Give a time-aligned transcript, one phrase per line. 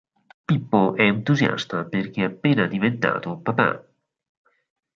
[0.47, 3.87] Pippo è entusiasta perché è appena diventato papà.